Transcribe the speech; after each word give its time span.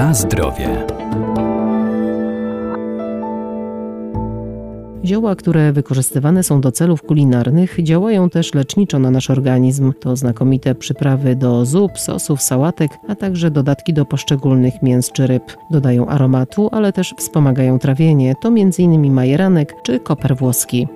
Na 0.00 0.14
zdrowie. 0.14 0.86
Zioła, 5.04 5.34
które 5.36 5.72
wykorzystywane 5.72 6.42
są 6.42 6.60
do 6.60 6.72
celów 6.72 7.02
kulinarnych, 7.02 7.82
działają 7.82 8.30
też 8.30 8.54
leczniczo 8.54 8.98
na 8.98 9.10
nasz 9.10 9.30
organizm. 9.30 9.92
To 10.00 10.16
znakomite 10.16 10.74
przyprawy 10.74 11.36
do 11.36 11.64
zup, 11.64 11.98
sosów, 11.98 12.42
sałatek, 12.42 12.90
a 13.08 13.14
także 13.14 13.50
dodatki 13.50 13.92
do 13.92 14.04
poszczególnych 14.04 14.82
mięs 14.82 15.12
czy 15.12 15.26
ryb. 15.26 15.56
Dodają 15.70 16.06
aromatu, 16.06 16.68
ale 16.72 16.92
też 16.92 17.14
wspomagają 17.18 17.78
trawienie. 17.78 18.34
To 18.42 18.48
m.in. 18.48 19.12
majeranek 19.12 19.74
czy 19.82 20.00
koper 20.00 20.36
włoski. 20.36 20.88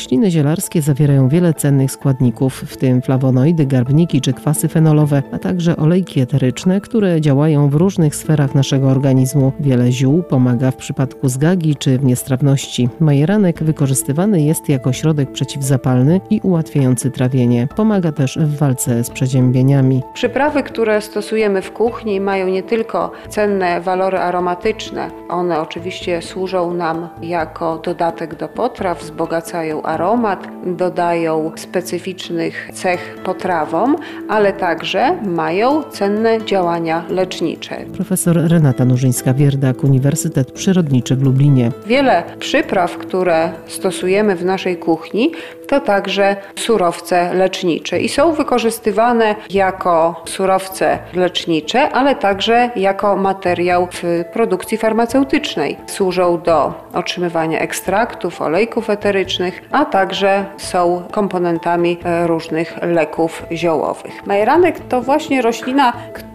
Rośliny 0.00 0.30
zielarskie 0.30 0.82
zawierają 0.82 1.28
wiele 1.28 1.54
cennych 1.54 1.92
składników, 1.92 2.54
w 2.54 2.76
tym 2.76 3.02
flawonoidy, 3.02 3.66
garbniki 3.66 4.20
czy 4.20 4.32
kwasy 4.32 4.68
fenolowe, 4.68 5.22
a 5.32 5.38
także 5.38 5.76
olejki 5.76 6.20
eteryczne, 6.20 6.80
które 6.80 7.20
działają 7.20 7.68
w 7.68 7.74
różnych 7.74 8.16
sferach 8.16 8.54
naszego 8.54 8.88
organizmu. 8.88 9.52
Wiele 9.60 9.92
ziół 9.92 10.22
pomaga 10.22 10.70
w 10.70 10.76
przypadku 10.76 11.28
zgagi 11.28 11.76
czy 11.76 11.98
w 11.98 12.04
niestrawności. 12.04 12.88
Majeranek 13.00 13.62
wykorzystywany 13.62 14.42
jest 14.42 14.68
jako 14.68 14.92
środek 14.92 15.32
przeciwzapalny 15.32 16.20
i 16.30 16.40
ułatwiający 16.42 17.10
trawienie. 17.10 17.68
Pomaga 17.76 18.12
też 18.12 18.38
w 18.38 18.58
walce 18.58 19.04
z 19.04 19.10
przeziębieniami. 19.10 20.02
Przyprawy, 20.14 20.62
które 20.62 21.00
stosujemy 21.00 21.62
w 21.62 21.72
kuchni 21.72 22.20
mają 22.20 22.48
nie 22.48 22.62
tylko 22.62 23.12
cenne 23.28 23.80
walory 23.80 24.18
aromatyczne, 24.18 25.10
one 25.28 25.60
oczywiście 25.60 26.22
służą 26.22 26.74
nam 26.74 27.08
jako 27.22 27.78
dodatek 27.78 28.34
do 28.34 28.48
potraw, 28.48 29.00
wzbogacają 29.00 29.82
aromat, 29.90 30.48
dodają 30.66 31.52
specyficznych 31.56 32.70
cech 32.72 33.18
potrawom, 33.24 33.96
ale 34.28 34.52
także 34.52 35.16
mają 35.22 35.82
cenne 35.82 36.44
działania 36.44 37.04
lecznicze. 37.08 37.76
Profesor 37.94 38.36
Renata 38.36 38.84
Nurzyńska-Wierdak, 38.84 39.84
Uniwersytet 39.84 40.52
Przyrodniczy 40.52 41.16
w 41.16 41.22
Lublinie. 41.22 41.70
Wiele 41.86 42.22
przypraw, 42.38 42.96
które 42.96 43.52
stosujemy 43.66 44.36
w 44.36 44.44
naszej 44.44 44.76
kuchni, 44.76 45.32
to 45.70 45.80
także 45.80 46.36
surowce 46.56 47.34
lecznicze 47.34 48.00
i 48.00 48.08
są 48.08 48.32
wykorzystywane 48.32 49.34
jako 49.50 50.22
surowce 50.26 50.98
lecznicze, 51.14 51.90
ale 51.90 52.14
także 52.14 52.70
jako 52.76 53.16
materiał 53.16 53.88
w 53.92 54.02
produkcji 54.32 54.78
farmaceutycznej. 54.78 55.76
Służą 55.86 56.40
do 56.40 56.74
otrzymywania 56.94 57.58
ekstraktów, 57.58 58.42
olejków 58.42 58.90
eterycznych, 58.90 59.62
a 59.70 59.84
także 59.84 60.44
są 60.56 61.02
komponentami 61.10 61.98
e, 62.04 62.26
różnych 62.26 62.78
leków 62.82 63.42
ziołowych. 63.52 64.26
Majeranek 64.26 64.78
to 64.88 65.00
właśnie 65.00 65.42
roślina, 65.42 65.92
która 66.14 66.29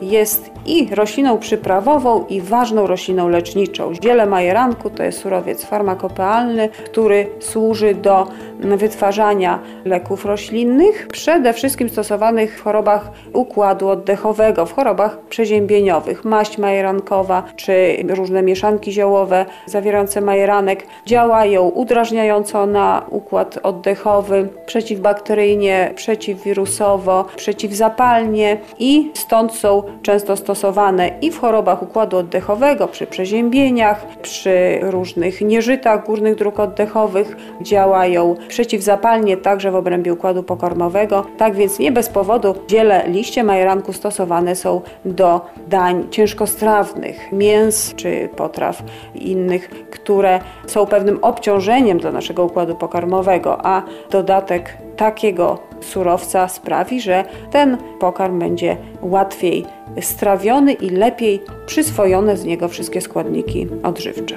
jest 0.00 0.50
i 0.66 0.94
rośliną 0.94 1.38
przyprawową 1.38 2.26
i 2.26 2.40
ważną 2.40 2.86
rośliną 2.86 3.28
leczniczą. 3.28 3.92
Ziele 4.04 4.26
majeranku 4.26 4.90
to 4.90 5.02
jest 5.02 5.18
surowiec 5.18 5.64
farmakopealny, 5.64 6.68
który 6.68 7.26
służy 7.40 7.94
do 7.94 8.26
wytwarzania 8.60 9.58
leków 9.84 10.24
roślinnych, 10.24 11.08
przede 11.12 11.52
wszystkim 11.52 11.88
stosowanych 11.88 12.58
w 12.58 12.62
chorobach 12.62 13.10
układu 13.32 13.88
oddechowego, 13.88 14.66
w 14.66 14.72
chorobach 14.72 15.18
przeziębieniowych. 15.18 16.24
Maść 16.24 16.58
majerankowa 16.58 17.42
czy 17.56 17.96
różne 18.08 18.42
mieszanki 18.42 18.92
ziołowe 18.92 19.46
zawierające 19.66 20.20
majeranek 20.20 20.86
działają 21.06 21.68
udrażniająco 21.68 22.66
na 22.66 23.02
układ 23.10 23.58
oddechowy, 23.62 24.48
przeciwbakteryjnie, 24.66 25.92
przeciwwirusowo, 25.96 27.24
przeciwzapalnie 27.36 28.56
i 28.78 29.10
stąd 29.30 29.54
są 29.54 29.82
często 30.02 30.36
stosowane 30.36 31.10
i 31.20 31.30
w 31.30 31.40
chorobach 31.40 31.82
układu 31.82 32.16
oddechowego, 32.16 32.88
przy 32.88 33.06
przeziębieniach, 33.06 34.06
przy 34.22 34.78
różnych 34.82 35.40
nieżytach 35.40 36.06
górnych 36.06 36.34
dróg 36.34 36.60
oddechowych 36.60 37.36
działają 37.60 38.34
przeciwzapalnie 38.48 39.36
także 39.36 39.70
w 39.70 39.74
obrębie 39.74 40.12
układu 40.12 40.42
pokarmowego. 40.42 41.26
Tak 41.36 41.54
więc 41.54 41.78
nie 41.78 41.92
bez 41.92 42.08
powodu 42.08 42.54
ziele 42.70 43.04
liście 43.08 43.44
majeranku 43.44 43.92
stosowane 43.92 44.56
są 44.56 44.80
do 45.04 45.40
dań 45.68 46.06
ciężkostrawnych, 46.10 47.32
mięs 47.32 47.94
czy 47.94 48.28
potraw 48.36 48.82
innych, 49.14 49.70
które 49.90 50.40
są 50.66 50.86
pewnym 50.86 51.18
obciążeniem 51.22 51.98
dla 51.98 52.12
naszego 52.12 52.44
układu 52.44 52.74
pokarmowego, 52.74 53.66
a 53.66 53.82
dodatek 54.10 54.89
takiego 55.00 55.58
surowca 55.80 56.48
sprawi, 56.48 57.00
że 57.00 57.24
ten 57.50 57.76
pokarm 58.00 58.38
będzie 58.38 58.76
łatwiej 59.02 59.64
strawiony 60.00 60.72
i 60.72 60.90
lepiej 60.90 61.42
przyswojone 61.66 62.36
z 62.36 62.44
niego 62.44 62.68
wszystkie 62.68 63.00
składniki 63.00 63.68
odżywcze. 63.82 64.36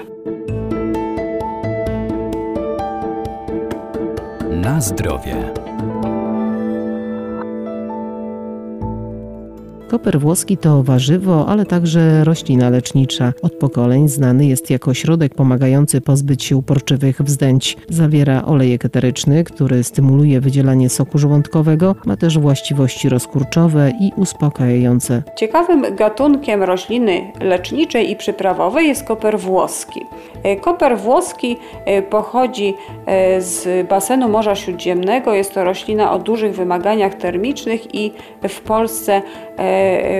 Na 4.52 4.82
zdrowie. 4.82 5.36
Koper 9.94 10.20
włoski 10.20 10.58
to 10.58 10.84
warzywo, 10.84 11.46
ale 11.48 11.66
także 11.66 12.24
roślina 12.24 12.70
lecznicza. 12.70 13.34
Od 13.42 13.54
pokoleń 13.54 14.10
znany 14.10 14.46
jest 14.46 14.70
jako 14.70 14.94
środek 14.94 15.36
pomagający 15.36 16.02
pozbyć 16.02 16.44
się 16.44 16.58
uporczywych 16.58 17.22
wzdęć. 17.22 17.78
Zawiera 17.90 18.46
olejek 18.46 18.86
eteryczny, 18.86 19.44
który 19.44 19.84
stymuluje 19.84 20.42
wydzielanie 20.42 20.90
soku 20.90 21.18
żołądkowego, 21.18 21.96
ma 22.06 22.18
też 22.18 22.40
właściwości 22.40 23.10
rozkurczowe 23.10 23.92
i 24.00 24.12
uspokajające. 24.16 25.24
Ciekawym 25.36 25.96
gatunkiem 25.96 26.64
rośliny 26.64 27.32
leczniczej 27.42 28.12
i 28.12 28.16
przyprawowej 28.16 28.88
jest 28.88 29.04
koper 29.04 29.40
włoski. 29.40 30.02
E, 30.44 30.56
koper 30.56 30.98
włoski 30.98 31.58
e, 31.86 32.02
pochodzi 32.02 32.74
e, 33.06 33.42
z 33.42 33.88
basenu 33.88 34.30
Morza 34.30 34.56
Śródziemnego. 34.56 35.34
Jest 35.34 35.54
to 35.54 35.64
roślina 35.64 36.14
o 36.14 36.20
dużych 36.20 36.56
wymaganiach 36.56 37.14
termicznych 37.14 37.96
i 37.96 38.12
w 38.50 38.62
Polsce 38.62 39.22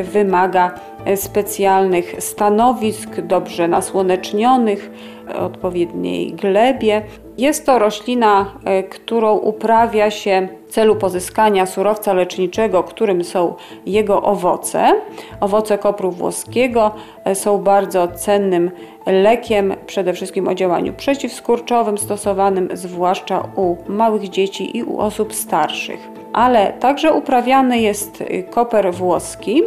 wymaga 0.04 0.72
specjalnych 1.16 2.16
stanowisk, 2.20 3.22
dobrze 3.22 3.68
nasłonecznionych, 3.68 4.92
odpowiedniej 5.40 6.34
glebie. 6.34 7.02
Jest 7.38 7.66
to 7.66 7.80
roślina, 7.80 8.54
którą 8.90 9.38
uprawia 9.38 10.12
się 10.12 10.48
celu 10.74 10.96
pozyskania 10.96 11.66
surowca 11.66 12.14
leczniczego, 12.14 12.84
którym 12.84 13.24
są 13.24 13.54
jego 13.86 14.22
owoce. 14.22 14.94
Owoce 15.40 15.78
kopru 15.78 16.12
włoskiego 16.12 16.92
są 17.34 17.58
bardzo 17.58 18.08
cennym 18.08 18.72
lekiem, 19.06 19.74
przede 19.86 20.14
wszystkim 20.14 20.48
o 20.48 20.56
działaniu 20.56 20.94
przeciwskurczowym, 20.94 21.98
stosowanym 21.98 22.70
zwłaszcza 22.74 23.44
u 23.56 23.76
małych 23.88 24.30
dzieci 24.30 24.78
i 24.78 24.84
u 24.84 25.00
osób 25.00 25.34
starszych. 25.34 26.00
Ale 26.34 26.74
także 26.74 27.14
uprawiany 27.14 27.80
jest 27.80 28.24
koper 28.50 28.94
włoski 28.94 29.64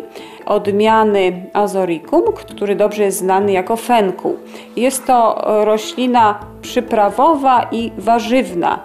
odmiany 0.47 1.47
Azoricum, 1.53 2.23
który 2.33 2.77
dobrze 2.77 3.03
jest 3.03 3.19
znany 3.19 3.53
jako 3.53 3.77
fenku. 3.77 4.37
Jest 4.77 5.07
to 5.07 5.45
roślina 5.65 6.41
przyprawowa 6.63 7.69
i 7.73 7.93
warzywna. 7.99 8.79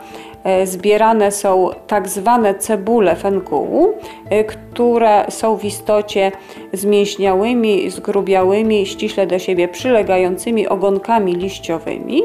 E, 0.44 0.68
zbierane 0.68 1.32
są 1.32 1.70
tak 1.88 2.10
zwane 2.10 2.56
cebule 2.56 3.16
fenkułu, 3.16 3.94
e, 4.30 4.44
które 4.44 5.26
są 5.30 5.58
w 5.58 5.66
istocie 5.66 6.32
zmięśniałymi, 6.74 7.90
zgrubiałymi, 7.90 8.86
ściśle 8.86 9.28
do 9.28 9.40
siebie 9.40 9.68
przylegającymi 9.68 10.68
ogonkami 10.68 11.36
liściowymi 11.36 12.22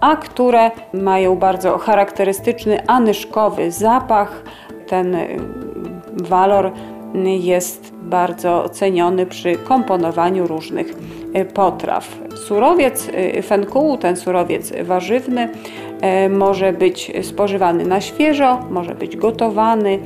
a 0.00 0.16
które 0.16 0.70
mają 0.92 1.36
bardzo 1.36 1.78
charakterystyczny 1.78 2.86
anyszkowy 2.86 3.70
zapach. 3.70 4.42
Ten 4.86 5.14
e, 5.14 5.28
walor 6.12 6.72
jest 7.24 7.92
bardzo 7.94 8.68
ceniony 8.68 9.26
przy 9.26 9.56
komponowaniu 9.56 10.46
różnych 10.46 10.86
potraw. 11.54 12.18
Surowiec 12.46 13.08
fenkułu, 13.42 13.96
ten 13.96 14.16
surowiec 14.16 14.72
warzywny, 14.82 15.48
może 16.30 16.72
być 16.72 17.12
spożywany 17.22 17.84
na 17.84 18.00
świeżo, 18.00 18.58
może 18.70 18.94
być 18.94 19.16
gotowany, 19.16 19.98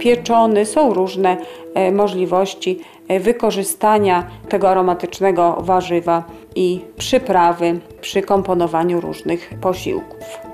pieczony. 0.00 0.66
Są 0.66 0.94
różne 0.94 1.36
e, 1.74 1.92
możliwości 1.92 2.80
e, 3.08 3.20
wykorzystania 3.20 4.26
tego 4.48 4.70
aromatycznego 4.70 5.56
warzywa 5.60 6.24
i 6.54 6.80
przyprawy 6.96 7.80
przy 8.00 8.22
komponowaniu 8.22 9.00
różnych 9.00 9.50
posiłków. 9.60 10.49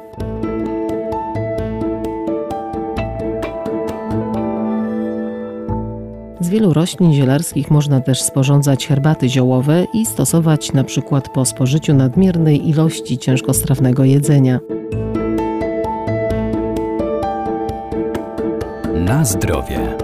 Z 6.47 6.49
wielu 6.49 6.73
roślin 6.73 7.13
zielarskich 7.13 7.71
można 7.71 8.01
też 8.01 8.23
sporządzać 8.23 8.87
herbaty 8.87 9.29
ziołowe 9.29 9.87
i 9.93 10.07
stosować 10.07 10.73
na 10.73 10.85
przykład 10.85 11.29
po 11.29 11.45
spożyciu 11.45 11.95
nadmiernej 11.95 12.69
ilości 12.69 13.19
ciężkostrawnego 13.19 14.05
jedzenia. 14.05 14.61
Na 18.95 19.25
zdrowie. 19.25 19.97